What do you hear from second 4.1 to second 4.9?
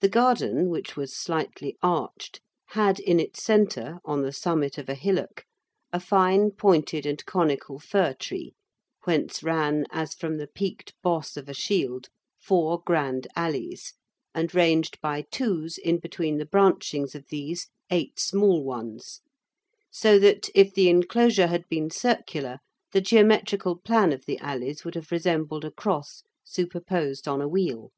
the summit of